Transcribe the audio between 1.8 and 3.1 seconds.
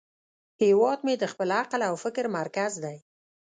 او فکر مرکز دی